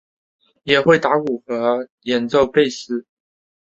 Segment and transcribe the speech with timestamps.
[0.63, 3.05] 也会打鼓和演奏贝斯。